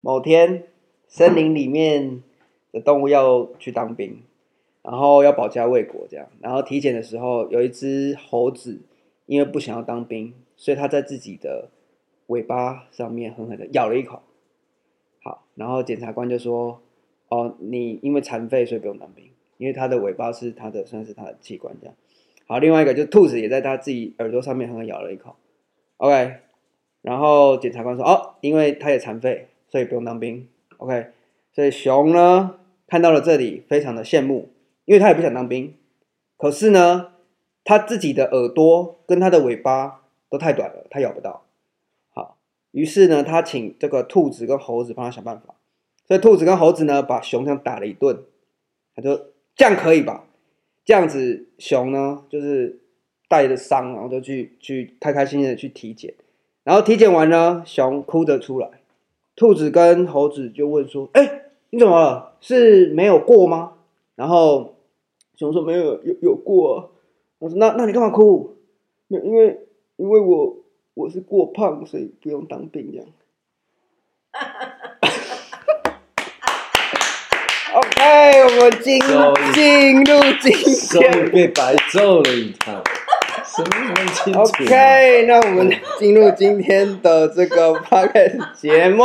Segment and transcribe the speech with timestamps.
[0.00, 0.64] 某天，
[1.08, 2.22] 森林里面
[2.72, 4.22] 的动物要去当兵，
[4.82, 6.26] 然后要保家卫国这样。
[6.40, 8.80] 然后体检的时候，有一只猴子，
[9.26, 11.68] 因为不想要当兵，所以他在自己的
[12.28, 14.22] 尾巴上面狠狠的咬了一口。
[15.22, 16.80] 好，然后检察官就说
[17.28, 19.26] ：“哦，你因为残废，所以不用当兵，
[19.58, 21.94] 因为他的尾巴是他的，算是他的器官这样。”
[22.48, 25.36] 好，另外一个就是兔子也在他自己耳朵上面狠狠咬了一口。
[25.98, 26.36] OK，
[27.02, 30.48] 然后检察官说：“哦，因为他也残废，所以不用当兵。
[30.78, 31.06] ”OK，
[31.52, 34.50] 所以熊呢看到了这里，非常的羡慕，
[34.84, 35.74] 因为他也不想当兵，
[36.36, 37.12] 可是呢，
[37.64, 41.44] 他自己的耳朵跟他的尾巴都太短了，他咬不到。
[42.12, 42.38] 好，
[42.72, 45.54] 于是呢，他请这个兔子跟猴子帮他想办法。
[46.06, 48.24] 所以兔子跟猴子呢，把熊这样打了一顿，
[48.96, 50.24] 他说：“这样可以吧？”
[50.84, 52.80] 这样子，熊呢就是
[53.28, 56.14] 带着伤，然后就去去开开心心的去体检，
[56.64, 58.79] 然后体检完呢，熊哭着出来，
[59.40, 62.36] 兔子跟猴子就问说：“哎，你怎么了？
[62.42, 63.72] 是没有过吗？”
[64.14, 64.76] 然后
[65.34, 66.84] 熊说：“没有，有有过啊。”
[67.40, 68.58] 我说：“那那你干嘛哭？
[69.08, 70.58] 没，因为因为我
[70.92, 73.06] 我是过胖，所以不用当兵这样。”
[77.72, 79.00] OK，我们进
[79.54, 82.82] 进入今天，终于被白揍了一趟，
[84.34, 89.04] ？OK，那我们进入今天的这个 Podcast 节目。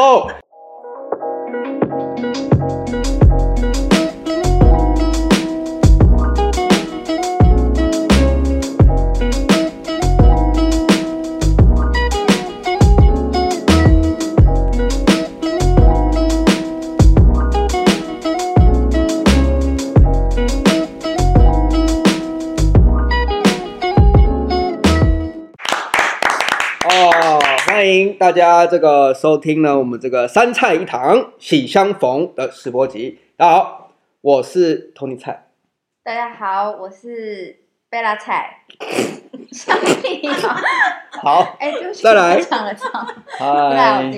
[28.36, 33.18] 家这个收听呢，我们这个三菜一堂喜相逢的试播集。
[33.38, 35.48] 大家好，我是 Tony 菜。
[36.04, 38.66] 大家好，我是贝拉菜。
[39.54, 40.62] 笑屁啊！
[41.12, 43.08] 好，哎、欸，就是再来唱了唱。
[43.40, 44.12] 嗨，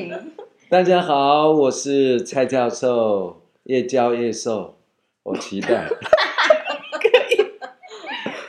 [0.68, 4.80] 大家好，我是蔡教授，越教越瘦，
[5.22, 5.88] 我期待。
[5.88, 7.52] 可以。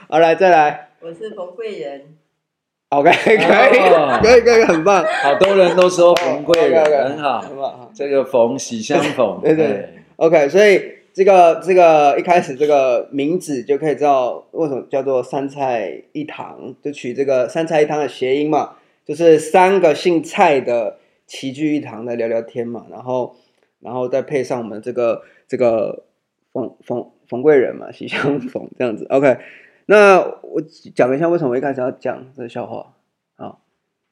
[0.09, 0.93] 好，来再来。
[1.01, 2.17] 我是冯贵人。
[2.91, 5.05] OK，可以，哦、可以，可以，很棒。
[5.05, 7.91] 好多人都说冯贵人、哦、很好，很好。
[7.93, 9.89] 这个冯喜相逢，对对，对。
[10.17, 10.83] OK，所以
[11.13, 20.97] 这个这个一开始这个名字就可以知道为什么叫做三菜一汤，就取这个三菜一汤的谐音嘛，就是三个姓蔡的
[21.27, 23.37] 齐聚一堂来聊聊天嘛，然后
[23.81, 26.05] 然后再配上我们这个这个
[26.55, 29.07] 冯冯冯贵人嘛，喜相逢这样子。
[29.11, 29.37] OK。
[29.91, 30.61] 那我
[30.95, 32.93] 讲一下为什么我一开始要讲这个笑话
[33.37, 33.57] 啊？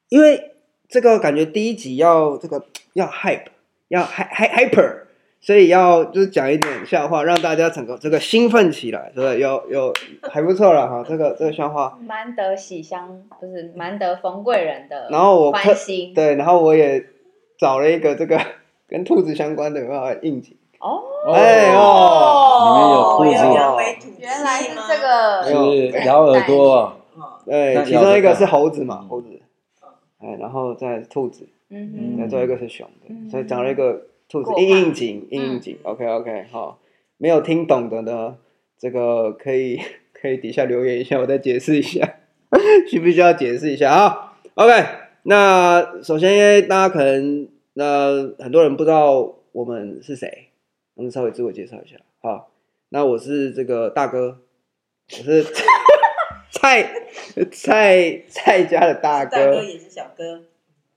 [0.09, 0.53] 因为
[0.89, 2.65] 这个感觉第一集要这个
[2.95, 3.49] 要 hype，
[3.89, 5.01] 要 hy hy hyper，
[5.39, 9.39] 所以要就是讲一点笑话，让大家整个这个兴奋起来，对不对？
[9.39, 9.93] 有有
[10.23, 11.99] 还不错了哈，这个这个笑话。
[12.01, 15.09] 蛮得喜相，不是蛮得冯贵人的。
[15.11, 17.05] 然后我关心对，然后我也
[17.59, 18.41] 找了一个这个
[18.89, 20.56] 跟兔子相关的有没有应景。
[20.81, 23.45] 哦，哎哦，里面有兔子。
[23.45, 23.77] 哦，
[24.19, 26.93] 原来是这个，是咬耳朵，
[27.45, 29.29] 对，其中一个是猴子嘛，猴子，
[30.19, 36.79] 哎，然后再兔子，嗯嗯，再最后一个是熊的，所以找了一个兔子应应景，应应景，OK OK，好，
[37.19, 38.37] 没有听懂的呢，
[38.79, 39.81] 这个可以
[40.13, 42.15] 可以底下留言一下，我再解释一下，
[42.91, 43.93] 需不需要解释一下？
[43.93, 44.85] 啊？OK，
[45.23, 48.09] 那首先因为大家可能那
[48.43, 50.46] 很多人不知道我们是谁。
[50.97, 52.51] 我们稍微自我介绍一下，好，
[52.89, 54.39] 那我是这个大哥，
[55.13, 55.45] 我是
[56.51, 56.91] 蔡
[57.53, 60.45] 蔡蔡家的大哥，大哥也是小哥，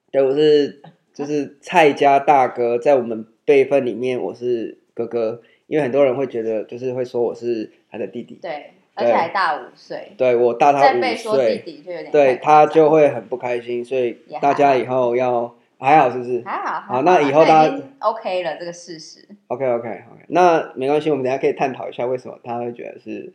[0.09, 0.81] 对，我是
[1.13, 11.61] 就是蔡家大哥，在我们辈分里面我是哥哥，因为很多人会觉得就是会说我是他的弟弟，对，对而且还大五岁，对我大他五岁，
[12.09, 15.58] 对他就会很不开心，所以大家以后要。
[15.79, 16.43] 还好是不是？
[16.45, 16.93] 还好，好。
[16.95, 19.25] 好，那以后大家 OK 了这个事实。
[19.47, 23.33] OK OK OK，那没关系，我们等下可以探讨一下为什么他会觉得是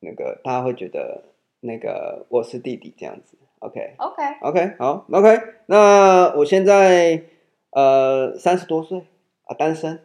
[0.00, 1.24] 那个，他会觉得
[1.60, 3.36] 那个我是弟弟这样子。
[3.58, 7.22] OK OK OK 好 OK，那我现在
[7.70, 8.98] 呃三十多岁
[9.44, 10.00] 啊，单身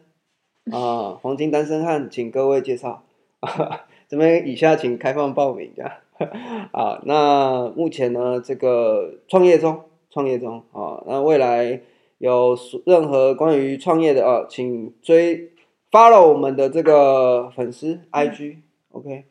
[0.70, 3.02] 啊， 黄金单身汉，请各位介绍。
[4.08, 5.92] 这边以下请开放报名，这样
[6.72, 7.00] 啊。
[7.04, 9.84] 那目前呢，这个创业中。
[10.10, 11.80] 创业中啊，那未来
[12.18, 12.56] 有
[12.86, 15.52] 任何关于创业的啊，请追
[15.90, 19.26] follow 我们的这个粉丝 IG，OK。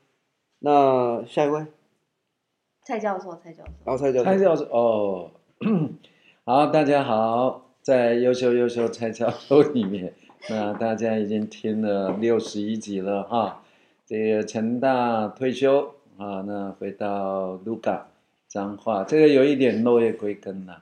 [0.59, 1.65] 那下一位，
[2.83, 5.31] 蔡教授，蔡教授，然后蔡教授，蔡教授哦，
[6.45, 10.13] 好，大家好，在优秀优秀蔡教授里面，
[10.49, 13.63] 那大家已经听了六十一集了哈。
[14.05, 18.07] 这个成大退休啊，那回到卢港
[18.47, 20.73] 脏话，这个有一点落叶归根呐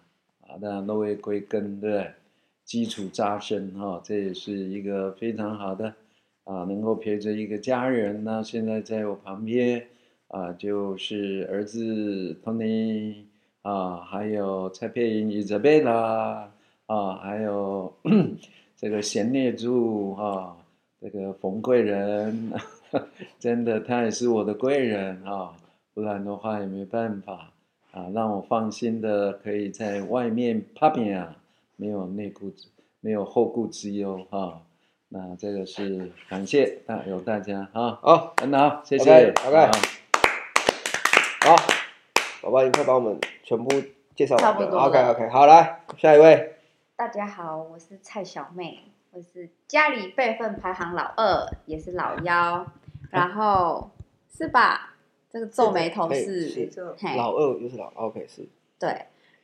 [0.42, 2.12] 啊，那落叶归根对不对？
[2.64, 5.94] 基础扎深哈，这也是一个非常好的
[6.46, 8.24] 啊，能够陪着一个家人。
[8.24, 9.86] 那现在在我旁边
[10.30, 13.18] 啊，就是儿子 Tony
[13.62, 16.48] 啊，还有蔡佩莹、Isabella
[16.88, 17.94] 啊，还有
[18.76, 20.58] 这个贤烈柱啊，
[21.00, 22.52] 这个冯贵人，
[23.40, 25.54] 真的他也是我的贵人啊，
[25.94, 27.52] 不然的话也没办法
[27.96, 31.38] 啊，让我放心的可以在外面拍片啊。
[31.78, 32.68] 没有内顾之，
[33.00, 34.62] 没有后顾之忧哈、哦。
[35.10, 38.00] 那这个是感谢大有大家哈。
[38.02, 39.34] 好，很好，谢谢。
[39.46, 39.72] OK，
[41.46, 41.56] 好，
[42.42, 43.70] 宝宝，你快把我们全部
[44.14, 44.44] 介绍完。
[44.44, 44.78] 差不多。
[44.80, 46.56] OK OK，好，来下一位。
[46.98, 48.80] 大家好，我是蔡小妹，
[49.12, 52.66] 我是家里辈分排行老二，也是老幺。
[53.10, 53.92] 然后
[54.30, 54.95] 是吧？
[55.36, 56.72] 这个皱眉头是，是
[57.18, 58.48] 老二就是老 OK 是。
[58.80, 58.90] 对。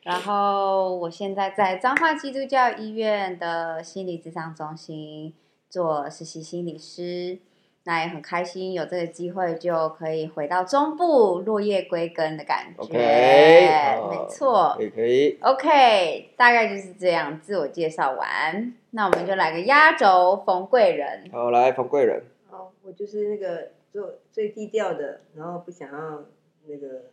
[0.03, 5.33] 然后我现在在彰化基督教医院的心理咨商中心
[5.69, 7.39] 做实习心理师，
[7.83, 12.93] 那也很开心有这个机会就可以回到中部落叶归根的感觉。
[12.93, 15.37] 没错，可以可以。
[15.41, 21.29] OK，大概就是这样，自我介绍完，那我们就来个压轴，冯贵人。
[21.33, 22.23] 好，来冯贵人。
[22.49, 26.25] 好，我就是那个做最低调的，然后不想要
[26.67, 27.11] 那个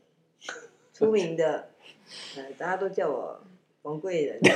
[0.93, 1.69] 出名的。
[2.57, 3.41] 大家都叫我
[3.83, 4.39] 王贵人。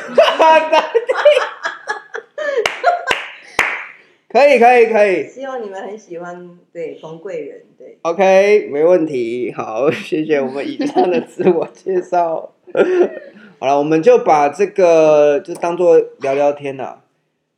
[4.28, 5.28] 可以可以可以。
[5.28, 7.98] 希望你们很喜欢，对冯贵人，对。
[8.00, 9.52] OK，没问题。
[9.52, 12.54] 好，谢谢我们以上的自我介绍。
[13.60, 17.04] 好了，我们就把这个就当做聊聊天了，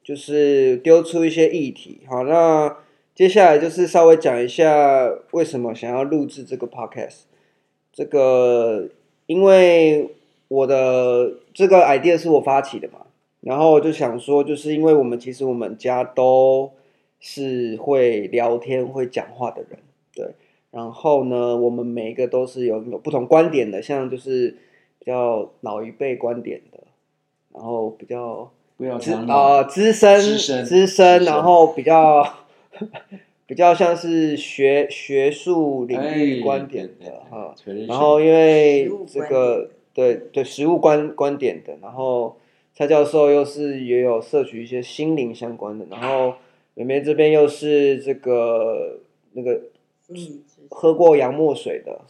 [0.02, 2.00] 就是丢出一些议题。
[2.08, 2.76] 好，那
[3.14, 7.22] 接下来就是稍微讲一下为什么想要录制这个 Podcast，
[7.93, 8.88] 这个。
[9.26, 10.11] 因为
[10.49, 13.06] 我的这个 idea 是我发起的嘛，
[13.40, 16.70] 然后我就想说，就是因为我们其实我们家都
[17.20, 19.78] 是会聊天、会讲话的人，
[20.14, 20.34] 对。
[20.70, 24.58] 然后呢，我们每一个都是有有不同观点的，像就是
[24.99, 26.81] 比较老一辈观点的，
[27.55, 32.22] 然后比较不要资啊资深资深，资深，然后比较。
[33.47, 37.55] 比较像是学学术领域观点的哈，
[37.87, 42.37] 然后因为这个对对实物观观点的，然后
[42.75, 46.35] 蔡教授又是也有摄取一些心灵相关的，然后
[46.75, 49.00] 妹妹这边又是这个
[49.35, 49.61] 那个
[50.70, 52.00] 喝过洋墨水的，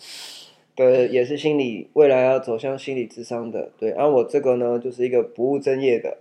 [0.77, 6.19] 对，也是心理未来要走向心理智商的，对，而我这个呢就是一个不务正业的，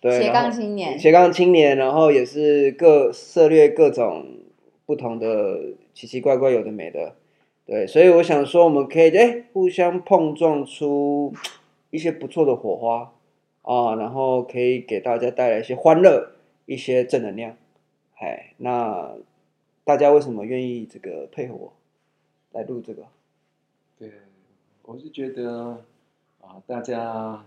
[0.00, 4.26] 对，斜杠青年，斜杠青年，然后也是各涉猎各种。
[4.88, 7.14] 不同的奇奇怪怪有的没的，
[7.66, 11.34] 对，所以我想说，我们可以哎互相碰撞出
[11.90, 13.12] 一些不错的火花
[13.60, 16.30] 啊，然后可以给大家带来一些欢乐、
[16.64, 17.54] 一些正能量。
[18.18, 19.12] 哎，那
[19.84, 21.74] 大家为什么愿意这个配合我
[22.52, 23.02] 来录这个？
[23.98, 24.10] 对，
[24.84, 25.84] 我是觉得
[26.40, 27.44] 啊，大家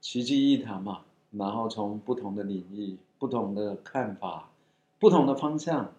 [0.00, 4.50] 齐聚一堂嘛，然后从不同的领域、不同的看法、
[4.98, 5.92] 不同的方向。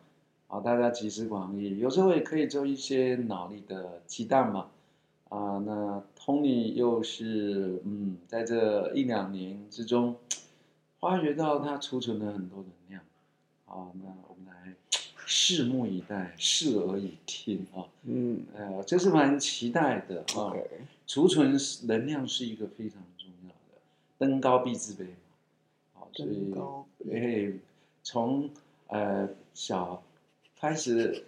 [0.47, 4.67] 啊，大家集思广益，有时候也可以做一些脑力的激荡嘛。
[5.29, 10.17] 啊，那 Tony 又是嗯，在这一两年之中，
[10.99, 13.01] 发掘到他储存了很多能量。
[13.65, 14.75] 啊，那我们来
[15.25, 17.87] 拭目以待，视而以听啊。
[18.03, 20.51] 嗯，呃，这是蛮期待的啊。
[21.07, 23.79] 储存能量是一个非常重要的，
[24.17, 25.07] 登高必自卑
[26.13, 26.53] 所以
[27.11, 27.51] 哎，
[28.03, 28.49] 从
[28.87, 30.01] 呃小。
[30.59, 31.23] 开始，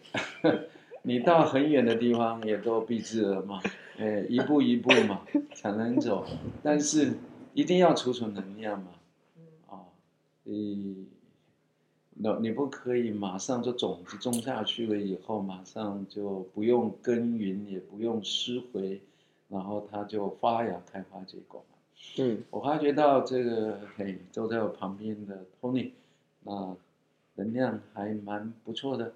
[1.01, 3.59] 你到很远的地方也都必自而嘛，
[3.97, 5.25] 哎，一步一步嘛
[5.55, 6.23] 才能走，
[6.61, 7.13] 但是
[7.55, 8.91] 一定要储存能量嘛，
[9.67, 9.81] 啊，
[10.43, 11.07] 你，
[12.13, 19.01] 那你不可以马上就种子种下去了以后，马上就不用耕耘，也不用施肥，
[19.49, 21.72] 然后它就发芽、开花、结果嘛。
[22.17, 25.91] 嗯，我发觉到这个，嘿，坐在我旁边的 Tony，
[26.43, 26.75] 那
[27.35, 29.13] 能量还蛮不错的。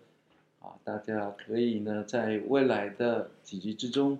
[0.60, 4.18] 啊，大家可以呢，在未来的几集之中，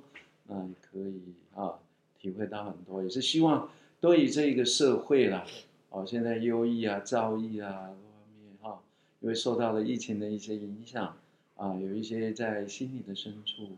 [0.48, 1.80] 嗯，可以啊，
[2.20, 3.68] 体会到很多，也是希望
[4.00, 5.44] 对于这个社会啦，
[5.90, 8.80] 哦，现在忧郁啊、躁郁啊各方面哈，
[9.22, 11.18] 因为受到了疫情的一些影响
[11.56, 13.72] 啊，有一些在心里的深处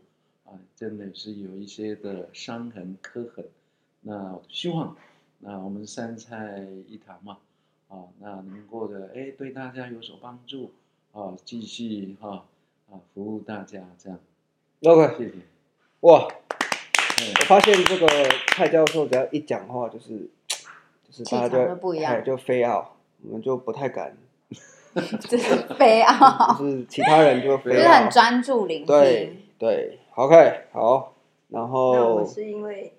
[0.44, 3.46] 啊，真的是有一些的伤痕、刻痕。
[4.02, 4.96] 那希望
[5.40, 7.38] 那我们三菜一汤嘛，
[7.88, 10.72] 啊，那能过的哎，对大家有所帮助，
[11.12, 12.44] 啊，继续哈
[12.90, 14.18] 啊服务大家这样。
[14.84, 15.34] OK，谢谢。
[16.00, 16.26] 哇，
[17.40, 18.06] 我发现这个
[18.48, 20.30] 蔡教授只要一讲话，就是
[21.06, 24.16] 就是大家就不一样就飞奥，我们就不太敢，
[25.28, 26.08] 就是非要，
[26.58, 28.86] 就是其他人就非要，就是很专注聆听。
[28.86, 31.14] 对对，OK，好，
[31.48, 32.94] 然后那我是因为，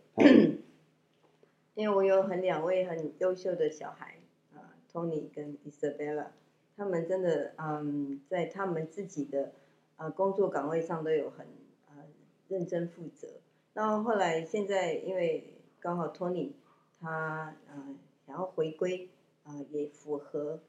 [1.73, 4.15] 因为我有很两位很优秀的小孩
[4.53, 6.27] 啊，Tony 跟 Isabella，
[6.75, 9.53] 他们真的嗯，在他们自己的
[9.95, 11.45] 啊工作岗位上都有很
[11.87, 12.03] 啊
[12.49, 13.29] 认真负责。
[13.73, 16.51] 然后后来现在因为刚好 Tony
[16.99, 17.87] 他啊
[18.27, 19.07] 想要回归
[19.45, 20.59] 啊，也符合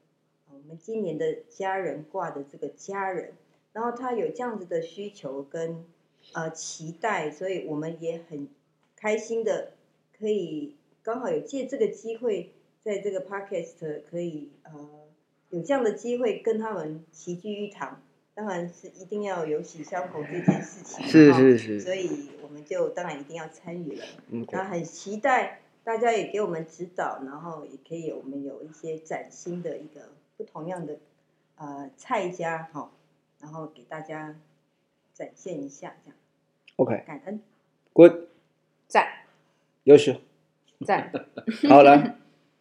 [0.49, 3.33] 我们今年的家人挂的这个家人，
[3.73, 5.85] 然后他有这样子的需求跟
[6.33, 8.47] 呃期待，所以我们也很
[8.95, 9.73] 开心的
[10.17, 10.77] 可以。
[11.03, 14.71] 刚好有借这个机会，在这个 podcast 可以呃
[15.49, 18.01] 有这样的机会跟他们齐聚一堂，
[18.33, 24.05] 当然是一定要有喜相逢这件事情，是是是，所以我们就当然一定要参与了。
[24.29, 30.97] 嗯，那很期待大家也给我们指导，然后也可以我们有一些崭新的一个不同样的
[31.57, 32.91] 呃菜家哈，
[33.41, 34.35] 然后给大家
[35.13, 36.17] 展现一下这样。
[36.77, 37.41] OK，感恩
[37.91, 38.13] ，Good，
[38.87, 39.25] 赞，
[39.83, 40.15] 优秀。
[40.83, 41.11] 赞，
[41.69, 42.15] 好了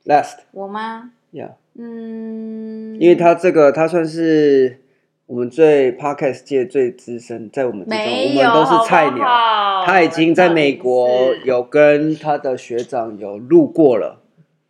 [0.05, 4.81] ，Last，我吗？Yeah，嗯，因为他这个他算是
[5.27, 9.25] 我们最 Podcast 界最资深，在我们之中，我们都是菜鸟。
[9.25, 14.23] 好好他已经在美国有跟他的学长有录过了。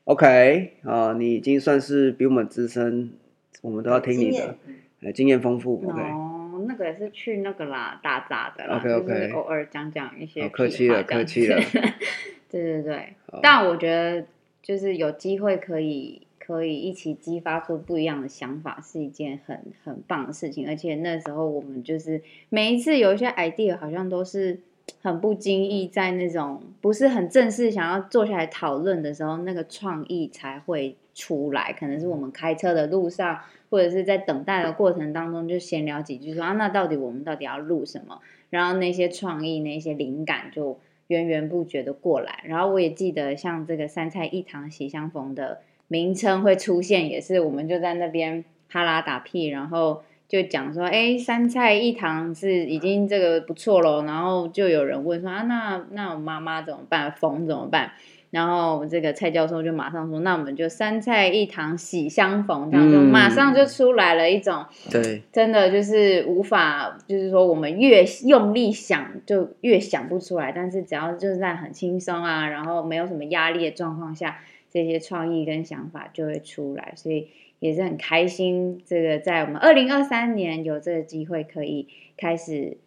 [0.04, 3.12] OK，啊，你已经算是比我们资深，
[3.60, 4.56] 我们都要听你的，
[5.02, 5.82] 呃，经验丰富。
[5.86, 11.60] OK，哦，那个也是去那个啦，打杂的啦，OK OK，偶尔讲讲一些，客气了，客气了。
[12.52, 14.26] 对对对，但我觉得
[14.62, 20.68] 就是有机会可以可以一起激发出不一样的想法，是一件很很棒的事情。
[20.68, 24.60] 而且那时候我们就是每一次有一些 idea，好像都是
[25.00, 31.72] 很不经意，在那种不是很正式想要坐下来讨论的时候，那个创意才会出来。
[31.72, 33.40] 可能是我们开车的路上，
[33.70, 38.20] 或者是在等待的过程当中，就闲聊几句说啊，那到底我们到底要录什么？
[38.50, 40.78] 然后那些创意、那些灵感就。
[41.12, 57.12] 源源不绝的过来，然后我也记得像这个三菜一汤喜相逢的名称会出现，也是我们就在那边哈拉打屁，然后就讲说，哎，三菜一汤是已经这个不错喽，然后就有人问说啊，那那我妈妈怎么办？
[57.12, 57.92] 逢怎么办？
[58.32, 78.82] 然后这个蔡教授就马上说：“那我们就三菜一汤喜相逢，这样就马上就出来了一种，对，真的就是无法，就是说我们越用力想就越想不出来，但是只要就是在很轻松啊，然后没有什么压力的状况下，这些创意跟想法就会出来，所以也是很开心。
[78.86, 81.86] 这个在我们二零二三年有这个机会可以
[82.16, 82.78] 开始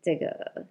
[0.00, 0.64] 这个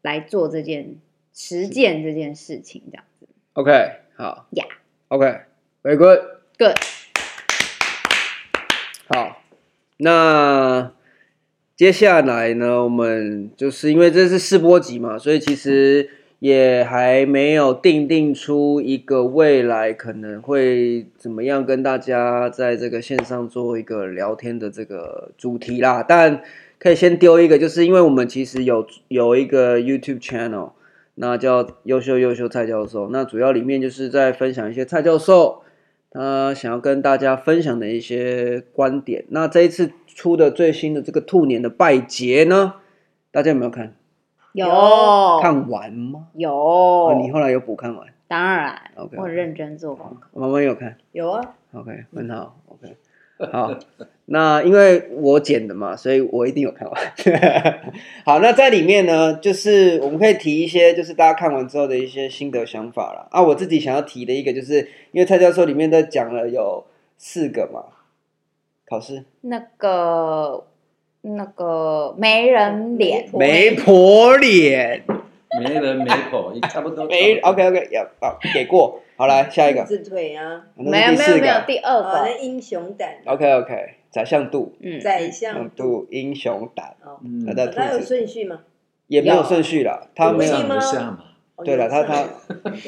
[0.00, 0.96] 来做这件
[1.34, 3.04] 实践这件事情，这样。”
[3.54, 3.72] OK，
[4.16, 6.76] 好，Yeah，OK，Very good，Good，
[9.08, 9.42] 好，
[9.96, 10.92] 那
[11.74, 26.04] 接下来呢，我们就是因为这是试播集嘛，所以其实也还没有定定出一个未来可能会怎么样跟大家在这个线上做一个聊天的这个主题啦。
[26.06, 26.40] 但
[26.78, 30.70] 可以先丢一个，就是因为我们其实有有一个 YouTube channel。
[31.22, 35.62] 那叫优秀优秀蔡教授，那主要里面就是在分享一些蔡教授
[36.10, 39.26] 他想要跟大家分享的一些观点。
[39.28, 42.76] 那这一次出的最新的这个兔年的拜节呢，
[43.30, 43.94] 大家有没有看？
[44.54, 44.66] 有
[45.42, 46.28] 看完吗？
[46.32, 48.08] 有、哦，你后来有补看完？
[48.26, 50.28] 当然，OK，我认真做功课。
[50.32, 50.96] 我妈妈有看？
[51.12, 52.96] 有啊，OK，很好，OK。
[53.52, 53.74] 好，
[54.32, 56.96] 那因为我剪的嘛，所以我一定有看完。
[58.24, 63.26] 好，那在里面呢，就是我们可以提一些，就是大家看完之后的一些心得想法啦。
[63.32, 66.84] 啊，我自己想要提的一个，就是因为蔡教授里面都讲了有
[67.18, 67.82] 四个嘛，
[68.88, 70.64] 考试那个
[71.22, 75.02] 那个媒人脸，媒婆脸，
[75.60, 77.04] 媒人媒婆， 差不多。
[77.06, 79.00] 没，OK OK，要好给过。
[79.16, 79.82] 好，来下一个。
[79.84, 82.30] 自腿啊，没有没有没有第二个。
[82.40, 83.16] 英雄胆。
[83.26, 84.74] OK OK，宰相肚。
[84.80, 86.96] 嗯，宰相肚，英雄胆。
[87.24, 88.60] 嗯，他的他有顺序吗？
[89.06, 90.52] 也没有顺序了，他没有。
[91.64, 92.24] 对了，他他。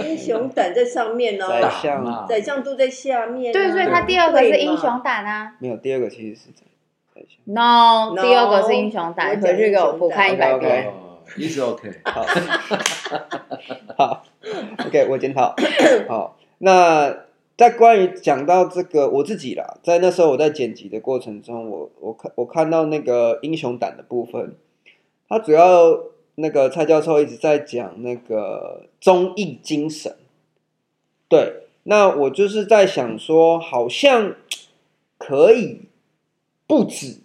[0.02, 1.47] 英雄胆在上面哦。
[1.49, 3.52] 宰相，宰相肚在下面。
[3.52, 5.55] 对，所以他第二个是英雄胆啊。
[5.59, 7.55] 没有，第二个其实是宰相。
[7.55, 10.91] No，第二个是英雄胆，回去给我补看一百遍。
[11.37, 11.93] ，It's OK。
[12.05, 12.25] 好，
[13.97, 14.25] 好
[14.87, 15.55] ，OK，我检讨。
[16.09, 17.14] 好，那
[17.62, 24.57] 在关于讲到这个我自己啦，在那时候我在剪辑的过程中，我我看我看到那个英雄胆的部分，
[25.28, 26.02] 他主要
[26.35, 30.16] 那个蔡教授一直在讲那个忠义精神。
[31.28, 34.35] 对，那我就是在想说，好像
[35.16, 35.83] 可以
[36.66, 37.19] 不止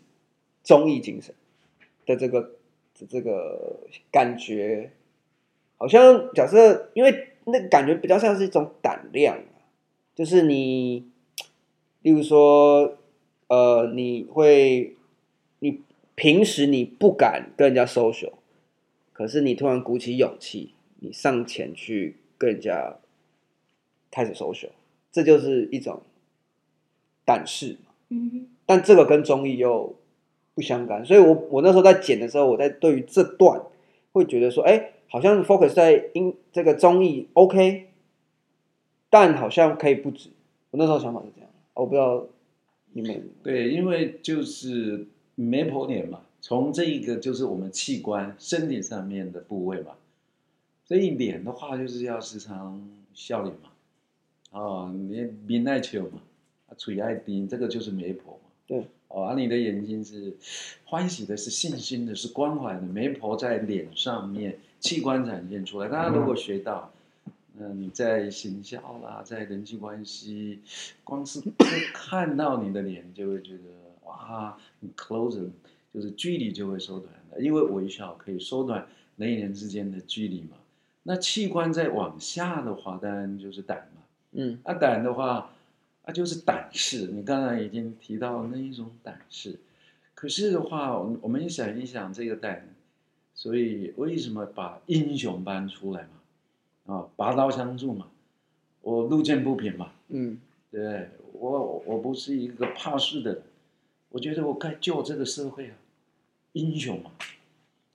[0.63, 1.34] 忠义精神
[2.06, 2.51] 的这个
[3.10, 4.91] 这个感觉，
[5.77, 9.39] 好像假设，因为那个感觉比较像是一种胆量，
[10.18, 11.06] 就是你，
[12.02, 12.98] 例如说，
[13.48, 14.98] 呃，你会，
[15.60, 15.82] 你
[16.16, 18.32] 平时你不敢跟人家 social，
[19.14, 22.98] 可是你突然鼓起勇气，你上前去跟人家。
[24.10, 24.70] 开始 social，
[25.12, 26.02] 这就是一种
[27.26, 27.76] 胆识，
[28.08, 29.96] 嗯，但这个跟综艺又
[30.56, 33.62] 不相干，所以我我那时候在剪的时候，我在对于这段
[34.14, 37.90] 会觉得说，哎，好像 focus 在音这个综艺 OK，
[39.10, 40.30] 但好像可以不止。
[40.72, 42.26] 我那时候想法是这样，我不知道
[42.92, 49.94] 你们对，因为就是媒婆脸嘛，从这一个就是我们器官身体上面的部位嘛，
[50.86, 53.70] 所以脸的话就是要时常笑脸嘛。
[54.52, 56.22] 哦，你面爱笑嘛，
[56.68, 58.50] 啊，嘴爱甜，这个就是媒婆嘛。
[58.66, 60.36] 对，哦，啊，你的眼睛是
[60.86, 62.82] 欢喜的，是信心的，是关怀的。
[62.82, 65.90] 媒婆在脸上面器官展现出来。
[65.90, 66.97] 大家如果学到，嗯，
[67.76, 70.62] 你在行销啦，在人际关系，
[71.04, 71.42] 光是
[71.94, 73.64] 看到你的脸，就会觉得
[74.06, 75.50] 哇，你 close
[75.94, 80.58] 就是距离就会缩短的，因为微笑可以缩短人与人之间的距离嘛。
[81.04, 84.02] 那器官再往下的话，当然就是胆嘛。
[84.34, 85.50] 嗯，啊，胆的话，
[86.04, 87.08] 啊，就是胆识。
[87.08, 89.58] 你刚才已经提到那一种胆识，
[90.14, 92.68] 可是的话，我我们想一想这个胆，
[93.34, 96.10] 所以为什么把英雄搬出来嘛？
[96.88, 98.08] 啊，拔刀相助嘛，
[98.82, 100.39] 我路见不平嘛，嗯，
[100.72, 103.44] 对，我我不是一个怕事的人，
[104.10, 105.75] 我觉得我该救这个社会啊，
[106.53, 107.12] 英雄嘛，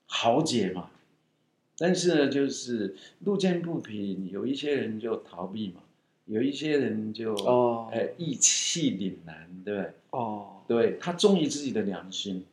[0.07, 0.91] 豪杰嘛，
[1.77, 5.81] 但是呢，就是路见不平，有一些人就逃避嘛。
[6.27, 9.93] 有一些人就哦，哎，义气凛然，对不对？
[10.11, 12.45] 哦，对，他忠于自己的良心，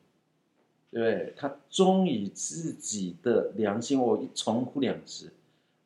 [0.89, 4.01] 对，他忠于自己的良心。
[4.01, 5.31] 我一重复两次，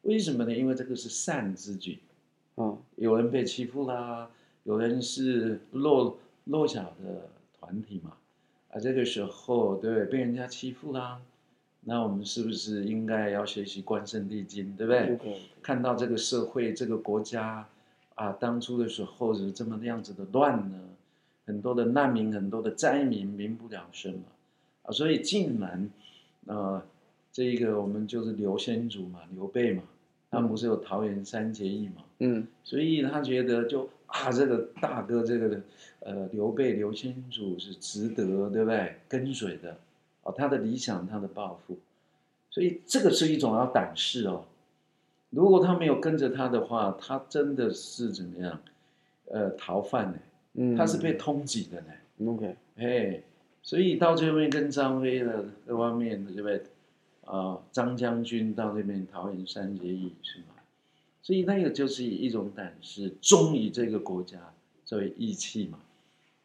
[0.04, 0.56] 为什么呢？
[0.56, 2.00] 因为这个是善之举。
[2.56, 4.30] 嗯，有人被欺负啦，
[4.64, 8.14] 有人是弱弱小的团体嘛，
[8.72, 11.20] 啊，这个时候对，被人家欺负啦，
[11.82, 15.18] 那我们是不是应该要学习关圣帝君，对不对？
[15.18, 15.42] 对。
[15.62, 17.68] 看到这个社会，这个国家。
[18.16, 20.80] 啊，当初的时候是这么样子的乱呢，
[21.48, 24.26] 很多的难民，很多的灾民，民不聊生嘛，
[24.84, 25.90] 啊，所以竟然，
[26.46, 26.80] 呃，
[27.32, 29.82] 这一个我们就是刘先祖嘛，刘备嘛，
[30.34, 35.62] 他不是有桃园三结义嘛，嗯，所以他觉得就啊，这个大哥这个，
[36.00, 38.96] 呃，刘备刘先祖是值得，对不对？
[39.08, 39.78] 跟随的，
[40.24, 41.78] 哦，他的理想，他的抱负，
[42.50, 44.46] 所以这个是一种要胆识哦。
[45.30, 48.60] 如果他没有跟着他的话，他真的是怎么样？
[49.26, 50.18] 呃，逃犯呢？
[50.56, 52.32] 嗯，他是被通缉的呢。
[52.32, 53.22] OK，哎，
[53.62, 56.62] 所以到最后面跟张飞的各方面的这位
[57.26, 60.46] 啊，张将军到这边桃园三结义是吗？
[61.22, 64.54] 所以那个就是一种胆识，忠于这个国家，
[64.86, 65.80] 作为义气嘛。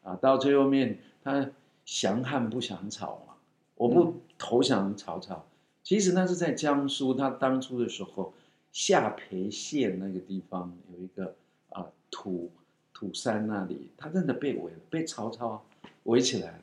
[0.03, 1.51] 啊，到最后面他
[1.85, 3.33] 降汉不降曹嘛，
[3.75, 5.35] 我不投降曹操。
[5.35, 5.49] 嗯，
[5.83, 8.33] 其实那是在江苏，他当初的时候。
[8.71, 11.33] 下邳县那个地方有一个
[11.69, 12.51] 啊土
[12.93, 15.65] 土山那里，他真的被围了，被曹操
[16.03, 16.59] 围起来了，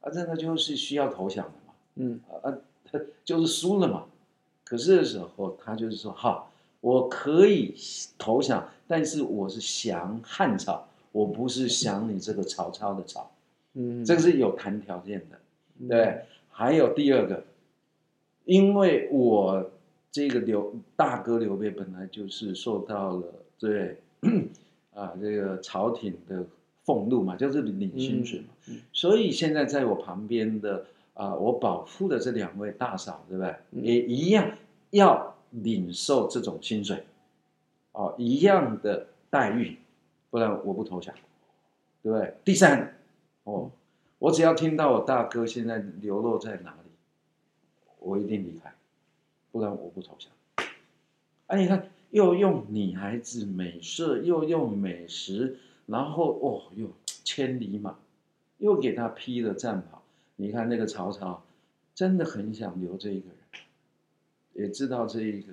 [0.00, 2.58] 啊，真的就是需要投降的嘛，嗯啊，他
[3.24, 4.04] 就是输了嘛。
[4.64, 7.74] 可是的时候，他就是说，好，我可以
[8.18, 13.30] 投降，但是我是降汉朝，我不是降你这个曹操的曹，
[13.74, 15.38] 嗯，这个是有谈条件的，
[15.88, 16.04] 对。
[16.04, 17.44] 嗯、还有第二个，
[18.44, 19.70] 因为我。
[20.12, 23.22] 这个刘大哥刘备本来就是受到了
[23.60, 23.98] 对
[24.92, 26.44] 啊这个朝廷的
[26.84, 30.84] 俸禄嘛，就是领薪水嘛，嗯嗯、所以现在在我旁边的
[31.20, 33.54] 啊，我保护的这两位大嫂，对不对？
[33.72, 34.56] 嗯、也一样
[34.88, 37.04] 要领受这种薪水，
[37.92, 39.76] 哦，一样的待遇，
[40.30, 41.14] 不然我不投降，
[42.02, 42.34] 对不对？
[42.42, 42.96] 第三，
[43.44, 43.70] 哦，
[44.18, 46.90] 我只要听到我大哥现在流落在哪里，
[47.98, 48.72] 我一定离开。
[49.52, 50.32] 不然我不投降。
[51.48, 56.86] 哎，你看，又用女孩子美色，又用美食，然后哦，又
[57.24, 57.98] 千里马，
[58.56, 60.00] 又给他披了战袍。
[60.40, 61.44] 你看那个曹操，
[61.94, 63.36] 真的很想留这一个人，
[64.54, 65.52] 也知道这一个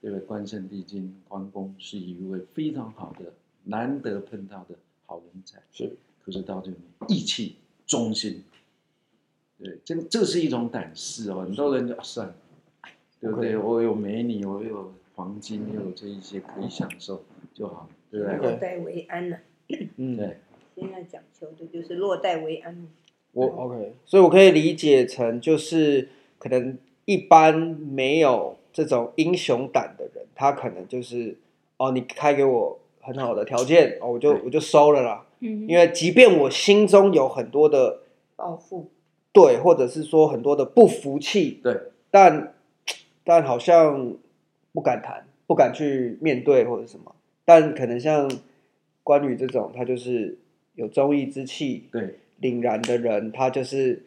[0.00, 3.34] 这位关圣帝君关公是一位非常好的、
[3.64, 5.60] 难得碰到的好人才。
[5.70, 8.42] 是，可是到这里义气、忠心，
[9.58, 11.42] 对，这这是一种胆识哦。
[11.42, 12.34] 很多人就算了，
[13.20, 18.36] 对不对我有美女，我有黄金，又有这一些可以享受就好，对不对？
[18.38, 19.42] 落袋为安呐、啊。
[19.96, 20.38] 嗯，对。
[20.74, 22.88] 现在讲求的就是落袋为安。
[23.32, 31.38] 我 OK，所以我可以理解成就是可能一般没有这种英雄胆的人，他可能就是
[31.76, 35.26] 哦，你开给我很好的条件哦，我就我就收了啦。
[35.40, 38.00] 嗯，因为即便我心中有很多的
[38.36, 38.90] 抱负，
[39.32, 41.74] 对，或者是说很多的不服气，对，
[42.10, 42.54] 但
[43.24, 44.16] 但好像
[44.72, 47.14] 不敢谈，不敢去面对或者什么，
[47.44, 48.30] 但可能像
[49.02, 50.38] 关羽这种，他就是
[50.74, 52.19] 有忠义之气，对。
[52.40, 54.04] 凛然的人，他就是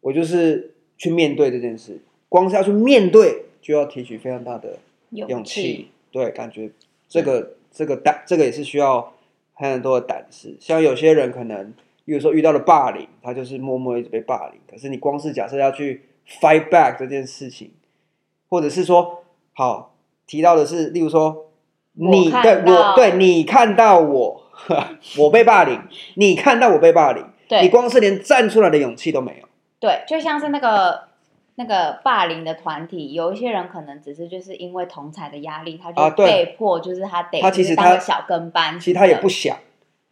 [0.00, 2.00] 我，就是去面对这件事。
[2.28, 4.78] 光是要去面对，就要提取非常大的
[5.10, 5.88] 勇气。
[6.10, 6.70] 对，感觉
[7.08, 9.12] 这个这个胆，这个也是需要
[9.52, 10.56] 很多的胆识。
[10.58, 11.72] 像有些人可能，
[12.04, 14.60] 比如说遇到了霸凌，他就是默默一直被霸凌。
[14.70, 16.02] 可是你光是假设要去
[16.40, 17.70] fight back 这件事情，
[18.48, 19.94] 或者是说，好
[20.26, 21.50] 提到的是，例如说
[21.92, 24.42] 你对我对你看到我，
[25.18, 25.80] 我被霸凌，
[26.14, 27.24] 你看到我被霸凌。
[27.48, 27.62] 对。
[27.62, 29.48] 你光是连站出来的勇气都没有。
[29.80, 31.04] 对，就像是那个
[31.56, 39.56] 那个霸凌的团体，有一些人可能只是就是因为同才的压力，他就被迫就是他得他其实当个小跟班，其实他也不想。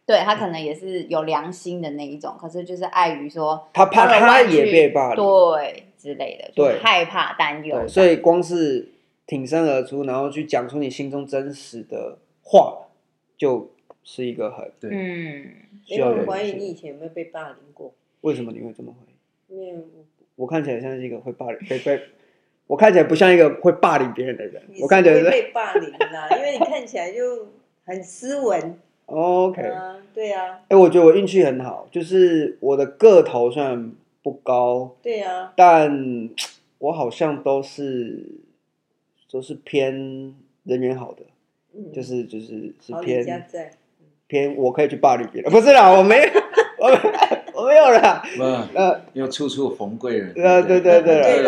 [0.05, 8.91] 对，他可能也是有良心的那一种，可是就是碍于说他怕他也被霸凌，对之类的，对，害怕担忧，所以光是
[9.25, 12.79] 挺身而出，然后去讲出你心中真实的话，
[13.37, 13.71] 就
[14.03, 15.51] 是一个很对，嗯。
[15.85, 17.93] 因为我怀疑你以前有没有被霸凌过？
[18.21, 19.59] 为什么你会这么怀疑？
[19.59, 19.83] 没有，
[20.37, 22.01] 我看起来像是一个会霸凌、被被，
[22.67, 24.63] 我看起来不像一个会霸凌别人的人。
[24.81, 27.49] 我看起来是会被霸凌啦，因为你看起来就
[27.83, 28.79] 很斯文。
[29.07, 30.53] OK，啊对啊。
[30.53, 36.29] 哎、欸，我觉得我运气很好，就是我的个头虽然不高，对啊，但
[36.77, 38.25] 我好像都是
[39.29, 41.23] 都是偏人缘好的，
[41.75, 43.45] 嗯、就是就是是偏。
[44.33, 46.15] 偏我可以去霸凌别人，不是啦，我没，
[46.81, 46.97] 我没，
[47.53, 48.23] 我没有啦。
[48.73, 50.33] 呃，要处处逢贵人。
[50.35, 51.43] 呃，对对对对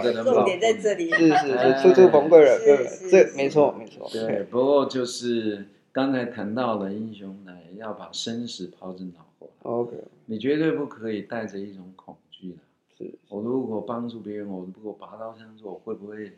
[0.00, 1.10] 对，重点在这里。
[1.10, 4.08] 是是是，处处逢贵人，对，这没错没错。
[4.10, 9.50] 对，不过就是刚才谈到了英雄呢，要把生死抛之脑后。
[9.62, 12.56] OK，你绝对不可以带着一种恐惧的。
[12.96, 16.32] 是我如果帮助别人，我如果拔刀相助，我会不会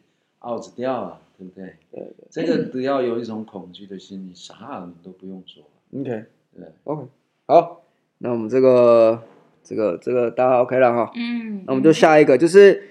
[0.44, 1.20] out 掉啊？
[1.38, 1.76] 对不对？
[1.92, 5.62] 对对，这个只要有一种恐惧的心理，啥你都不用说。
[5.94, 6.24] OK，
[6.56, 7.02] 对，OK，
[7.46, 7.82] 好，
[8.18, 9.22] 那我们这个
[9.62, 12.82] 这个这个大家 OK 了哈，嗯，那我们就下一个，就是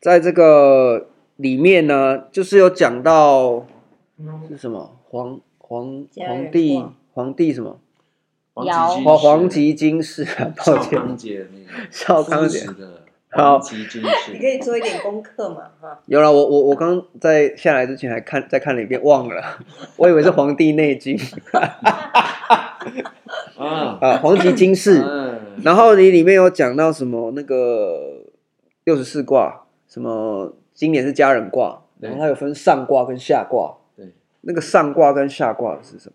[0.00, 3.64] 在这个里面呢，就是有讲到
[4.48, 4.96] 是什么？
[5.04, 7.78] 皇皇皇帝皇帝什么，
[8.64, 11.00] 尧皇皇极经世啊， 抱歉，
[11.90, 13.04] 少康节的。
[13.30, 13.60] 好，
[14.32, 16.00] 你可以做一点功课嘛，哈。
[16.06, 19.58] 有了，我我我刚在下来之前还看再看了一遍，忘了，
[19.98, 21.14] 我以为是《黄帝内经》
[23.58, 23.98] 啊。
[24.00, 25.02] 啊，《黄极金世》，
[25.64, 28.24] 然后你里面有讲到什么那个
[28.84, 36.14] 六十四卦，什么今年是家人卦，然后它有分上卦跟下卦，对，那个上卦跟下卦是什么？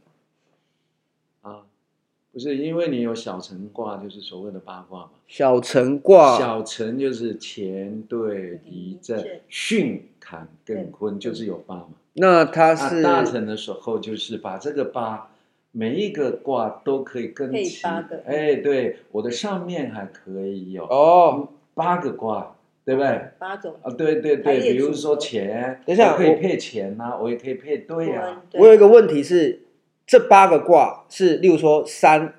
[2.32, 5.10] 不是，因为你有小辰卦，就是所谓的八卦嘛。
[5.28, 11.90] 小辰卦，小辰就是乾兑离震巽坎艮坤，就是有八嘛。
[12.14, 15.30] 那它是大辰的时候，就是把这个八
[15.74, 17.84] 每一个卦都可以跟齐。
[17.84, 18.24] 八个。
[18.26, 22.56] 哎，对，我的上面还可以有哦八个卦，
[22.86, 23.22] 对不对？
[23.38, 28.42] 八种啊，对对对，比如说钱，等一下可以配钱呐，我也可以配对啊。
[28.54, 29.60] 我有一个问题是。
[30.06, 32.34] 这八个卦是，例如说三，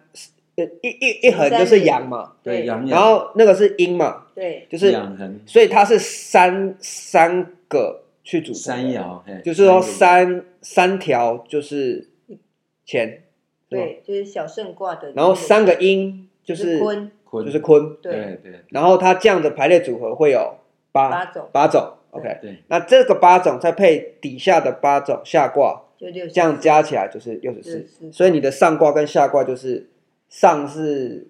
[0.56, 2.90] 呃，一一一横就是阳嘛，对，阳阳。
[2.90, 5.40] 然后那个是阴嘛，对，就是阳横。
[5.46, 12.10] 所以它是三三个去组成，三爻，就是说三三条就是
[12.86, 13.18] 干，
[13.74, 15.12] 对，就是小圣卦的。
[15.12, 17.10] 然后三个阴就是坤，
[17.44, 18.60] 就是坤，对对。
[18.70, 20.58] 然后它这样的排列组合会有
[20.92, 22.62] 八八种，八种，OK，对。
[22.68, 25.82] 那这个八种再配底下的八种下卦。
[25.96, 29.88] 这样加起来就是六十四，所以你的上卦跟下卦就是
[30.28, 31.28] 上是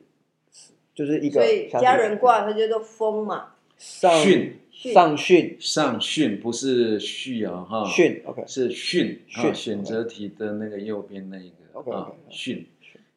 [0.93, 4.57] 就是一个，所以家人卦它叫做风嘛，上训。
[4.71, 5.57] 上训。
[5.59, 11.91] 上训不是序啊哈，训 OK 是训啊选择题的那个右边那一个 OK
[12.31, 12.65] 巽，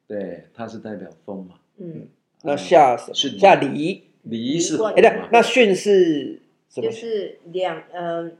[0.07, 2.07] 对，它是代表风嘛，嗯，
[2.43, 8.31] 那下是下离离是哎，那那训是就是两呃。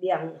[0.00, 0.32] 两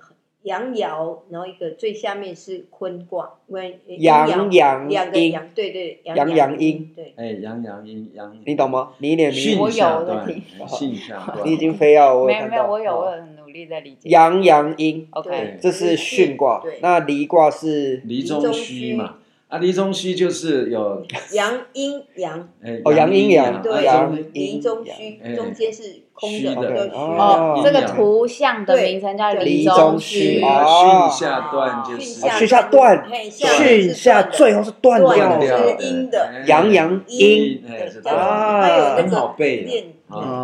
[0.42, 5.32] 阳爻，然后一个最下面是坤卦，因为阳阳两个阴。
[5.32, 7.12] 阳，对对，阳阳阴，对。
[7.16, 8.92] 哎，阳阳阴阳，你懂吗？
[8.98, 11.46] 你一点巽我有我下断在听，哎巽下断。
[11.46, 14.08] 你已经非要我没有没有，我有哦我有很努力在理解。
[14.08, 16.78] 阳阳阴，OK，这是巽卦对。
[16.80, 18.00] 那离卦是？
[18.04, 19.18] 离中虚嘛，
[19.50, 30.40] 啊，离中虚就是有阳阴阳，哎哦阳阴阳对，阳离中虚，哎中间是空的哦哦，这个图像的名称叫离中虚虚。
[30.40, 37.60] 啊，哦巽下断就是哦巽下断嘿巽下最后是断断掉掉的，是阴的哎阳阳阴。
[38.04, 39.94] 啊很好个背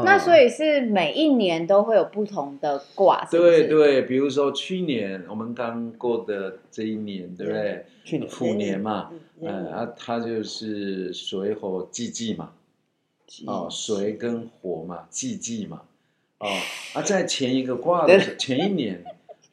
[0.04, 7.84] 那所以是每一年都会有不同的卦，是是对对，比如说去年我们刚过的这一年，对不对？
[8.04, 12.52] 去年虎年嘛，嗯嗯啊，它就是水火既济嘛，
[13.46, 15.82] 哦，水跟火嘛，既济嘛，
[16.38, 16.46] 哦，
[16.94, 19.04] 啊， 在前一个卦的前一年，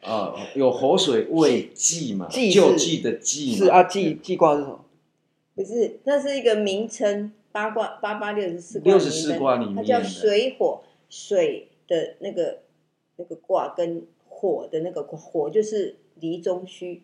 [0.04, 4.86] 啊，有火水未济嘛，救济的济嘛，是啊，济济卦是什么？
[5.56, 12.64] 不是，那是一个名称，八卦八八六十四卦，六十四卦里面它叫水火，水的那个
[13.16, 17.04] 那个卦跟火的那个卦，火就是离中虚，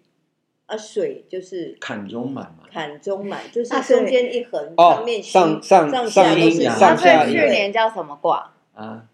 [0.65, 8.51] 啊，水就是坎中满嘛，坎中满， 就是中间一横，哦上面虚上上上上阴下都是上下以去年叫什么卦？
[8.73, 9.07] 啊，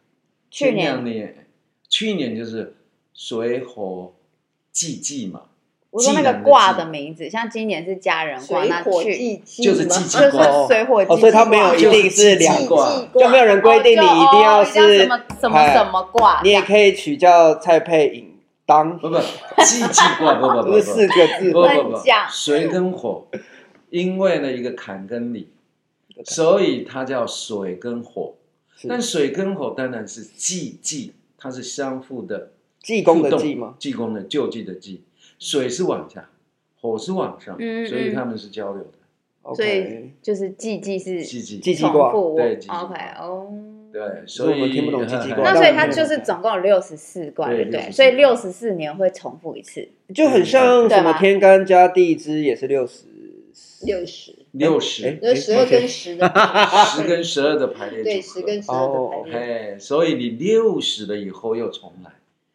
[0.49, 1.03] 去年。
[1.03, 1.47] 年，
[1.89, 2.75] 去年就是
[3.13, 4.13] 水火
[4.71, 5.49] 既济嘛，
[5.95, 19.17] 我说那个卦的名字，像今年是家人卦，水火那去就是嘛就是既济卦水火所以它没有一定是两季卦，就没有人规定你一定要是什么什么什么卦，你也可以取叫蔡佩颖当，不不，
[19.63, 21.97] 既济卦不不不不是四不个字不不不，
[22.29, 23.27] 水跟火，
[23.89, 25.47] 因为呢一个坎跟离，
[26.25, 28.34] 所以它叫水跟火。
[28.89, 32.51] 但水跟火当然是既济，它是相互的
[32.84, 33.75] 济公的济吗？
[33.79, 35.01] 济公的救济的济，
[35.39, 36.29] 水是往下，
[36.79, 39.55] 火是往上，所以他们是交流的。
[39.55, 43.53] 所以 OK，就是季季是季季季季卦重复对季季卦 OK 哦。
[43.93, 49.87] 对，所以我们听不懂季季 卦那所以它就是总共有六十四卦，对对不对？64所以六十四年会重复一次。
[50.13, 53.05] 就很像什么天干加地支也是六十，
[53.85, 56.27] 六十，六十哎，那十二跟十的，
[56.87, 62.11] 十跟十二的排列对，组合十跟十二的排列，哎，所以你六十了以后又重来，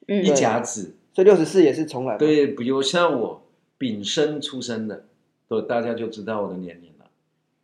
[0.08, 0.94] 嗯一甲子。
[1.12, 2.18] 所以六十四也是重来吗。
[2.18, 3.42] 对，比如像我
[3.76, 5.04] 丙申出生的，
[5.48, 7.06] 都大家就知道我的年龄了，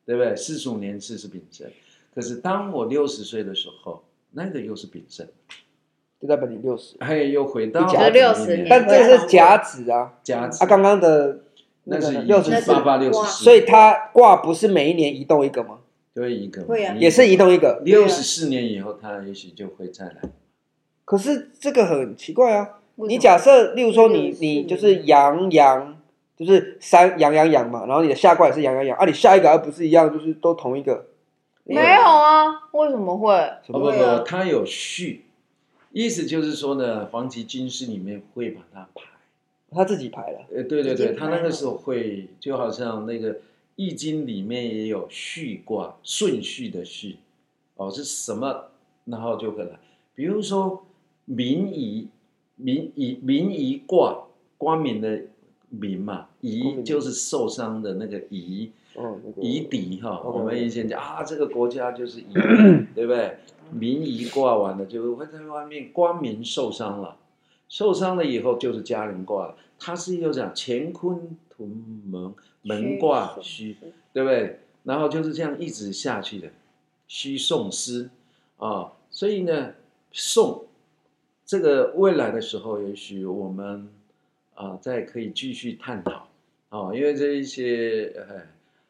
[0.05, 0.35] 对不对？
[0.35, 1.71] 四十五年次是丙申，
[2.15, 5.29] 可是当我六十岁的时候，那个又是丙申，
[6.21, 10.65] 就代表你六十，哎，又回到一甲子60年但这个是甲子啊，甲子。
[10.65, 11.41] 啊，刚刚的
[11.85, 12.73] 那是六十四。
[12.73, 15.79] 八，八六十四，所以它卦不是每一年移动一个吗？
[16.13, 16.97] 对一个会啊。
[16.99, 20.23] 也是移动一个，六十四年以后，它也许就会再来。
[21.05, 22.81] 可是这个很奇怪啊。
[22.97, 26.01] 你假设，例如说你你就是阳阳，
[26.37, 31.07] 就是三阳阳阳嘛，然后你的下卦也是阳阳阳，啊，你下一个而不是一样，就是都同一个，
[31.65, 32.45] 没有啊？
[32.73, 33.35] 为什么会？
[33.65, 35.27] 什么不不不，它有序，
[35.93, 39.03] 意思就是说呢，黄极金师里面会把它排。
[39.69, 43.35] 他自己排了，呃，对对对，他那个时候会，就好像那个
[43.75, 47.17] 《易经》里面也有序卦，顺序的序，
[47.75, 48.69] 哦，是什么，
[49.07, 49.71] 然后就会来，
[50.15, 50.87] 比如说
[51.25, 52.09] 民夷，
[52.57, 54.25] 民夷民夷卦，
[54.59, 55.23] 光明的
[55.69, 58.73] 民嘛，光夷就是受伤的那个夷，
[59.41, 62.33] 夷狄哈，我们以前讲啊，这个国家就是夷，
[62.95, 63.39] 对不对？
[63.73, 67.17] 民夷卦完了就会在外面光明受伤了。
[67.69, 71.69] 受伤了以后就是家人卦了，它是又讲乾坤屯
[72.07, 73.77] 门门卦虚，
[74.13, 74.61] 对不对？
[74.85, 76.49] 然后就是这样一直下去的，
[77.09, 78.09] 虚送师
[78.57, 79.75] 啊，所以呢，
[80.13, 80.67] 宋
[81.47, 83.89] 这个未来的时候，也许我们
[84.55, 86.29] 啊再可以继续探讨
[86.69, 88.49] 啊，因为这一些哎。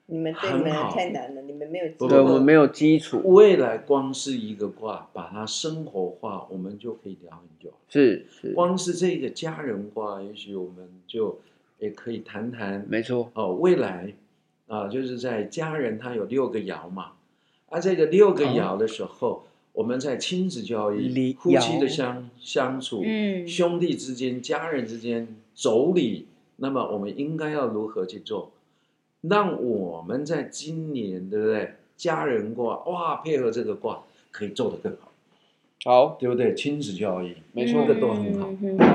[0.09, 7.73] 你们对你们很好太难了，你们没有不对，我们没有基础，未来光是一个卦，把它生活化，我们就可以聊很久。
[7.88, 11.40] 是是，光是这个家人卦，也许我们就
[11.81, 13.55] 也可以谈谈没错，哦。
[13.55, 14.14] 未来
[14.69, 17.14] 啊，就是在家人，他有六个爻嘛，
[17.69, 19.45] 啊，这个六个爻的时候，
[19.76, 26.24] 我们在亲子教育、夫妻的相相处、嗯兄弟之间、家人之间妯娌，
[26.56, 28.52] 那么我们应该要如何去做？
[29.20, 31.74] 让我们在今年，对不对？
[31.94, 35.12] 家人卦哇，配合这个卦，可以做得更好，
[35.84, 36.54] 好，对不对？
[36.54, 38.48] 亲子教育，没错这个都很好。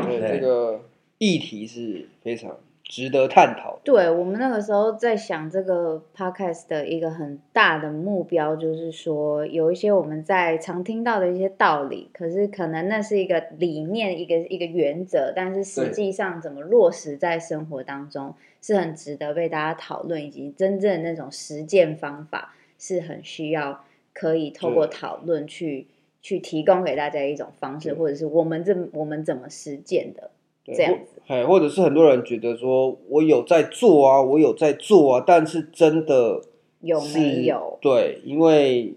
[0.08, 0.82] 对这个
[1.20, 2.58] 议题是非常
[2.92, 3.80] 值得探讨。
[3.86, 25.88] 对，我们那个时候在想这个 podcast 的一个很大的目标，就是说有一些我们在常听到的一些道理，可是可能那是一个理念，一个一个原则，但是实际上怎么落实在生活当中，是很值得被大家讨论，以及真正那种实践方法是很需要可以透过讨论去
[26.22, 30.32] 去提供给大家一种方式，或者是我们这我们怎么实践的。
[30.64, 36.42] 这样子，哎，或者是很多人觉得说，我有在做啊，我有在做啊，但是真的
[36.82, 37.80] 有没有？
[37.82, 38.94] 对，因为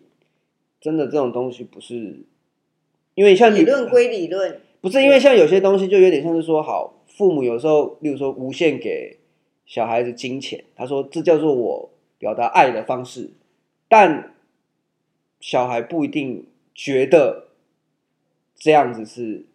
[0.81, 2.21] 真的这种东西不是，
[3.15, 9.19] 因为像理论归理论，不是因为像有些东西就有点像是说，好，父母有时候，例如说无限给
[9.65, 13.31] 小孩子金钱，他说这叫做我表达爱的方式，
[13.89, 14.35] 但
[15.41, 17.49] 小孩不一定觉得
[18.55, 19.47] 这样子是。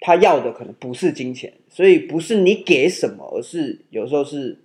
[0.00, 4.58] 他要的可能不是金钱，所以不是你给什么，而是有时候是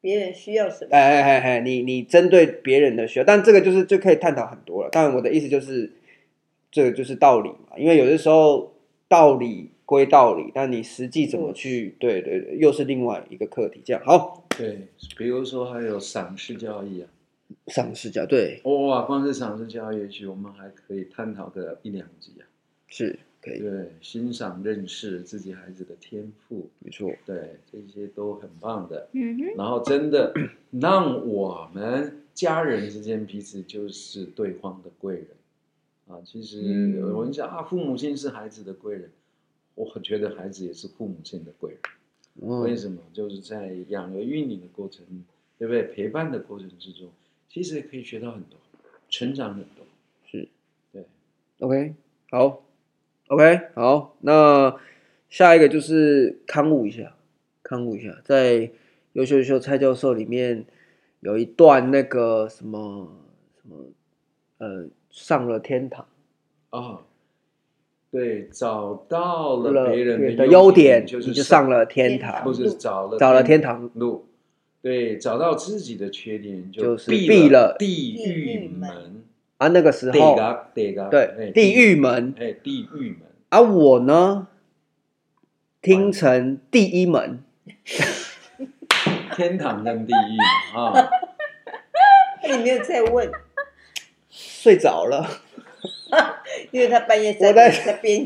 [0.00, 0.90] 别人需要什么。
[0.92, 4.90] 哎哎哎哎，你你针对别人的需要，但这个就是就可以探讨很多了。
[4.90, 5.92] 当然，我的意思就是，
[6.70, 7.76] 这个就是道理嘛。
[7.78, 8.74] 因为有的时候
[9.08, 13.80] 道理归道理，但你实际怎么去，对对对，又是另外一个课题。
[13.84, 14.46] 这样好。
[14.56, 17.08] 对，比如说还有赏识教育啊，
[17.68, 18.60] 赏识教育对。
[18.64, 22.44] 哇，光是赏识教育，也许我们还可以探讨个一两集啊。
[22.88, 23.18] 是。
[23.54, 29.08] 对，欣赏、认识自己孩子的天赋，没错，对，这些都很棒的。
[29.12, 30.34] 嗯哼，然后真的
[30.72, 35.28] 让我们家人之间彼此就是对方的贵人
[36.08, 36.20] 啊。
[36.24, 39.10] 其实有人讲啊，父母亲是孩子的贵人，
[39.74, 41.80] 我觉得孩子也是父母亲的贵人。
[42.42, 43.00] 嗯、为什么？
[43.12, 45.06] 就是在养儿育女的过程，
[45.58, 45.84] 对不对？
[45.84, 47.08] 陪伴的过程之中，
[47.48, 48.58] 其实也可以学到很多，
[49.08, 49.86] 成长很多。
[50.26, 50.46] 是，
[50.92, 51.04] 对。
[51.60, 51.94] OK，
[52.30, 52.65] 好。
[53.28, 54.76] OK，好，那
[55.28, 57.16] 下一个就是勘误一下，
[57.64, 58.54] 勘误一下，在
[59.14, 60.64] 《优秀优秀蔡教授》里面
[61.18, 63.10] 有一段那个什么
[63.60, 63.76] 什么，
[64.58, 66.06] 呃，上了天堂。
[66.70, 67.02] 啊、哦，
[68.12, 73.90] 对，找到了别人的优点，就是就上了天堂，不是找了找了天堂。
[73.94, 74.28] 路，
[74.82, 77.74] 对，找到自己的缺点就是闭了。
[77.76, 79.24] 地狱门。
[79.58, 80.36] 啊，那个时候，
[80.74, 83.20] 对，地狱门，哎，地狱门。
[83.48, 84.48] 而、啊、我呢，
[85.80, 87.42] 听成第一门，
[89.34, 90.92] 天堂跟地狱啊。
[92.48, 93.30] 你没有再问，
[94.28, 95.26] 睡着了。
[96.70, 97.72] 因为他半夜我在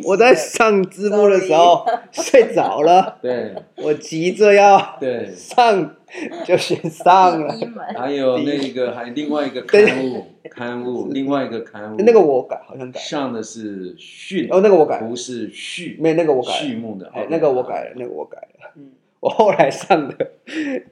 [0.05, 3.19] 我在上字幕的时候睡着了。
[3.23, 5.31] 对，我急着要对。
[5.35, 5.97] 上，
[6.45, 7.55] 就先上了。
[7.97, 18.71] 还有那一个，还另外一个刊物，刊物，另外一个刊物，那个我改，好像改上的是序，哦，那个我改，不是序，没那个我改，序幕的，哎，那个我改了，那个我改了。
[18.77, 20.33] 嗯，我后来上的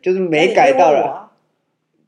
[0.03, 1.31] 就是没改到了。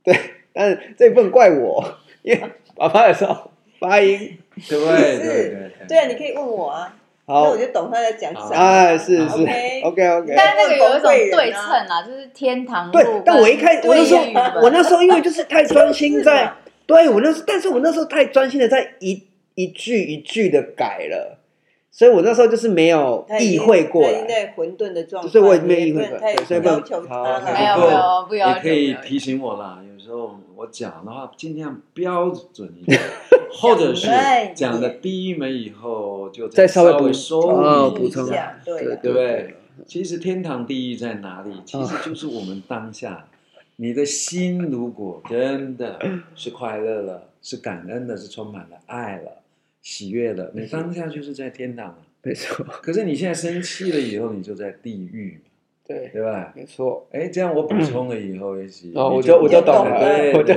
[0.02, 0.16] 对，
[0.52, 2.40] 但是这不能怪我，因为
[2.74, 4.38] 爸爸的时候发音。
[4.68, 5.16] 对不对？
[5.16, 6.94] 是，对啊，你可以问我啊，
[7.26, 8.54] 好，那我就懂他在讲啥。
[8.54, 9.42] 哎，是是
[9.84, 10.34] ，OK OK。
[10.36, 12.90] 但那个有一种对称啊，就是天堂。
[12.90, 14.22] 对，但我一开始，我那时候，
[14.62, 16.52] 我那时候因为就是太专心在，
[16.86, 19.22] 对我那时，但是我那时候太专心的在一
[19.54, 21.38] 一句一句的改了，
[21.90, 24.24] 所以我那时候就是没有意会过来。
[24.26, 28.54] 在混沌的状态，所以我也没有意会过来，所以不要求他，没有没有不要求。
[28.56, 33.00] 也可以提醒我啦，有时候我讲的话尽量标准一点。
[33.52, 34.08] 或者是
[34.54, 39.56] 讲的第一门以后，就再稍微说补充一下，对对不对？
[39.86, 41.52] 其实天堂地狱在哪里？
[41.66, 43.26] 其实就是我们当下，
[43.76, 45.98] 你的心如果真的
[46.36, 49.39] 是快乐了，是感恩的，是充满了爱了，
[49.82, 52.64] 喜悦了，你当下就是在天堂了，没错。
[52.82, 55.40] 可是你现在生气了以后，你就在地狱。
[55.86, 56.52] 对对吧？
[56.54, 57.08] 没错。
[57.10, 60.54] 哎，这样我补充了以后，也许哦，我就我就懂了，我就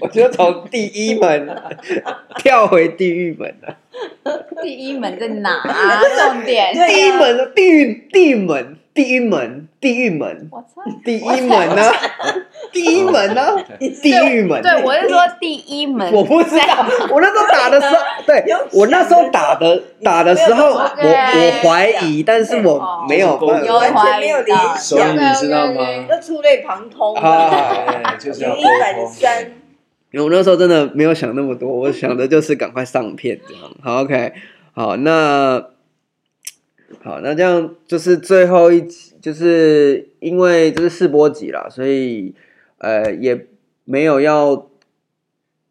[0.00, 1.48] 我就从第一门
[2.38, 3.78] 跳回地狱门了。
[4.62, 5.62] 第一门在哪？
[6.32, 6.72] 重点。
[6.72, 10.48] 第一门，地狱地狱门，地狱门，地狱门。
[10.50, 10.82] 我操！
[11.04, 11.82] 第一门呢？
[12.72, 13.56] 第一门呢？
[14.02, 14.62] 地狱门。
[14.62, 16.12] 对，我是说第一门。
[16.12, 17.96] 我不知道， 我那时候打的时候，
[18.26, 25.84] 对，我那时候打的打的时候，我我怀疑，但是我没有办法，完全没有联想，所以你知道吗？
[26.08, 28.72] 要触类旁通啊，就是要沟通。
[30.12, 33.62] 因为我那时候真的没有想那么多，我想的就是赶快上片这样。
[33.82, 34.30] 好，OK，
[34.74, 35.68] 好，那
[37.02, 42.34] 好，那这样就是最后一集，就是因为这是试播集啦，所以
[42.78, 43.46] 呃也
[43.84, 44.70] 没有要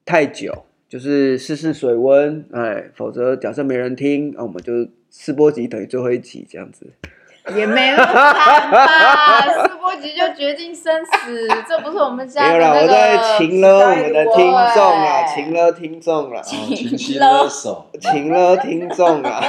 [0.06, 6.88] 太久，就是试试水温，哎，否则假设没人听，那我们就试播集等于最后一集这样子。
[7.58, 9.42] 也没那么惨吧？
[9.64, 12.76] 四波集就决定生死，这不是我们家的那个。
[12.76, 19.42] 没有啦，我在情了我们的听众啊，情了听众了，情绪勒索，情勒听众啊，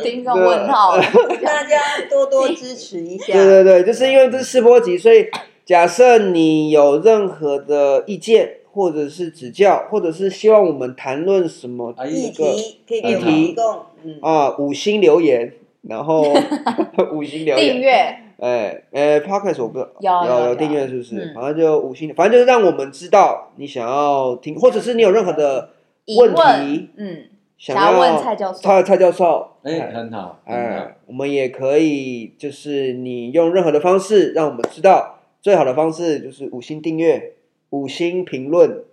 [0.00, 3.34] 听众问号，大家多多支持一下。
[3.34, 5.28] 对对对，就是因为这是试播集，所以
[5.66, 15.52] 假设你有任何的意见，或者是指教，或者是希望我们谈论什么议题，可以给我们提供，嗯啊，五星留言。
[15.82, 16.22] 然后
[17.12, 17.90] 五星留言，订阅，
[18.38, 20.24] 哎，呃，Podcast 我不知道。
[20.24, 21.32] 有有有订阅是不是？
[21.34, 25.70] 反正就五星，反正就是让我们知道你想要听，或者是你有任何的
[26.18, 26.32] 问。
[26.34, 27.24] 题，嗯，
[27.58, 37.32] 想要问蔡教授，蔡蔡教授，哎，很好，哎，我们也可以，就是你用任何的方式让我们知道，最好的方式就是五星订阅，
[37.70, 38.84] 五星评论，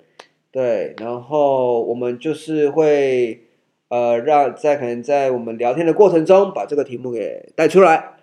[0.51, 3.43] 对，然后我们就是会。
[3.89, 8.17] 呃，让在可能在我们聊天的过程中，把这个题目给带出来。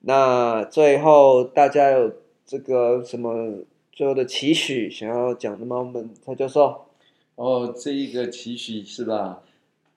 [0.00, 2.12] 那最后大家有
[2.44, 5.78] 这个什么最后的期许想要讲的吗？
[5.78, 6.86] 我们蔡教授。
[7.34, 9.42] 哦，这一个期许是吧？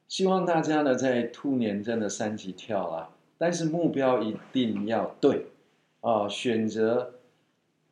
[0.08, 5.46] 希望大家呢在兔年真的三级跳啊，但是目标一定要对
[6.02, 7.14] 啊，选择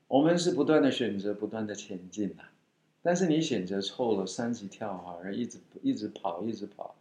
[0.08, 2.52] 我们是不断的选择，不断的前进啊。
[3.04, 6.96] 但是你选择错了，三级跳啊，而一直一直跑，一直跑。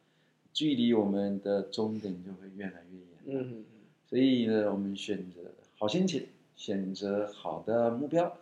[0.57, 2.99] 距离我们的终点就会越来越
[3.31, 3.45] 远。
[3.45, 3.65] 嗯，
[4.09, 5.43] 所以呢，我们选择
[5.79, 8.33] 好心情，选择好的目标。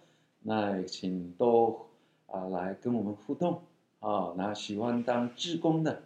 [0.43, 1.87] 那请都
[2.29, 3.63] 啊来跟我们互动
[3.99, 4.33] 啊。
[4.37, 6.03] 那喜欢当志工的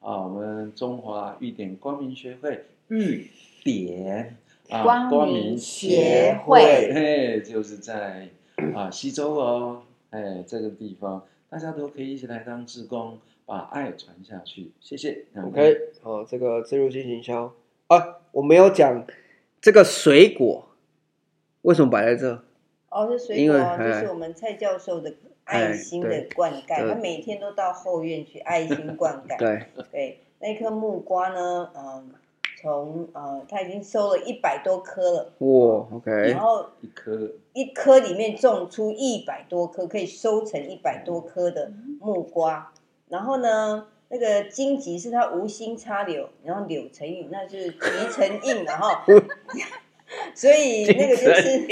[0.00, 3.30] 啊，我们中华玉典光明学会玉
[3.62, 4.36] 典
[4.68, 8.28] 啊光明协会，嘿，就是在
[8.74, 13.16] 啊西周哦，哎这个地方，大家都可以一起来当志工。
[13.44, 15.24] 把爱传下去，谢谢。
[15.36, 17.52] OK，好，这个自入性行销
[17.88, 19.04] 啊，我没有讲
[19.60, 20.68] 这个水果
[21.62, 22.42] 为什么摆在这？
[22.88, 25.14] 哦，这水果就是我们蔡教授的
[25.44, 29.38] 爱心的灌溉，他每天都到后院去爱心灌溉。
[29.38, 31.70] 对 对，那颗木瓜呢？
[31.76, 32.10] 嗯，
[32.60, 35.32] 从呃，他已经收了一百多颗了。
[35.38, 36.10] 哇，OK。
[36.30, 42.71] 然后一颗一颗里面种出一百多颗，可以收成一百多颗的木瓜。
[43.12, 47.78] 然后呢，那个荆棘是它无心插柳，然后柳成荫，那就是皮
[48.10, 48.88] 成荫，然后，
[50.34, 51.66] 所以那个就是，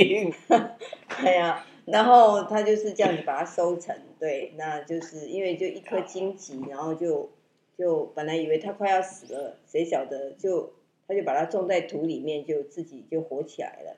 [1.25, 7.31] 哎呀，然后他就是这样子把它收成，对，那就是因为就一颗荆棘，然后就
[7.79, 10.75] 就本来以为它快要死了，谁晓得就
[11.09, 13.97] 他就把它种在土里面，就自己就活起来了，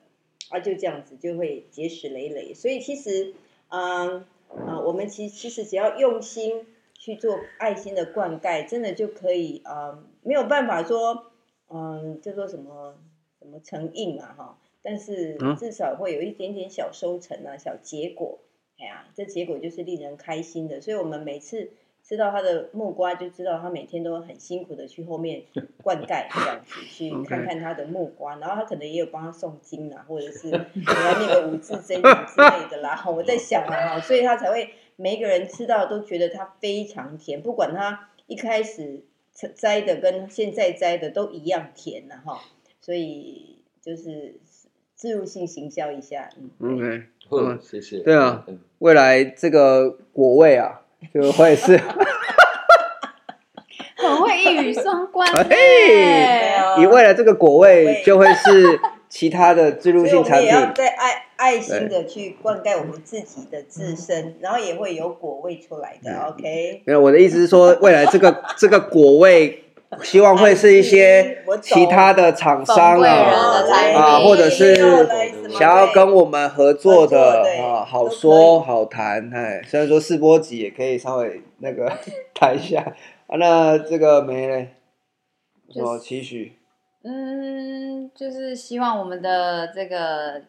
[0.49, 3.33] 啊，就这样子就会结实累累，所以其实，
[3.67, 4.25] 嗯
[4.65, 6.67] 啊，我们其其实只要用心。
[7.03, 11.33] 去做爱心的灌溉，真的就可以啊、呃，没有办法说，
[11.67, 12.95] 嗯，叫做什么
[13.37, 18.39] 什么成印啊哈，但是至少会有一点点小收成啊，小结果，
[18.79, 25.43] 哎呀，这结果就是令人开心的，所以我们每次吃到他的木瓜，就知道他每天都很辛苦的去后面
[25.83, 34.69] 灌溉这样子，去 看看他的木瓜，然后他可能也有帮他诵经啊，或者是给他念个五字真言之类的啦，我在想啊哈，所以他才会。
[34.95, 39.03] 每一个人吃到都觉得它非常甜，不管它一开始
[39.55, 42.41] 摘的跟现在摘的都一样甜了哈，
[42.79, 44.35] 所以就是
[44.95, 46.29] 置入性行销一下。
[46.59, 47.99] 嗯，OK，嗯，谢谢。
[47.99, 48.45] 对啊，
[48.79, 50.81] 未来这个果味啊，
[51.13, 51.77] 就会是
[53.97, 55.27] 很会一语双关。
[55.45, 55.55] 嘿，
[56.77, 58.79] 你未来这个果味就会是
[59.09, 60.51] 其他的置入性产品。
[61.43, 66.17] 爱心的去灌溉我们自己的自身，然后也会有果味出来的。
[66.29, 69.61] OK，没有，我的意思是说，未来这个 这个果味，
[70.01, 73.09] 希望会是一些其他的厂商啊
[73.93, 74.73] 啊，或者是
[75.49, 79.29] 想要跟我们合作的啊，好说好谈。
[79.35, 81.91] 哎，虽然说试播集也可以稍微那个
[82.33, 82.79] 谈一下
[83.27, 84.69] 啊，那这个没嘞，
[85.73, 86.53] 什么期许？
[87.03, 90.41] 嗯，就是希望我们的这个。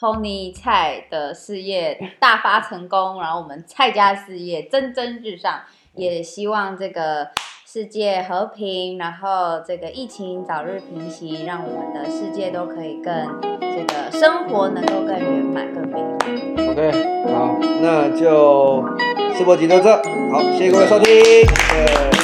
[0.00, 5.60] Tony 蔡的事业大发成功，然后我们蔡家事业蒸蒸日上，
[5.94, 7.28] 也希望这个
[7.66, 13.12] 世界和平，然后这个疫情早日平息，让我们的世界都可以更
[13.60, 16.00] 这个生活能够更圆满、更美
[16.56, 16.68] 满。
[16.70, 16.90] OK，
[17.34, 18.82] 好，那就
[19.36, 19.94] 试播集到这，
[20.32, 22.19] 好，谢谢各位收听。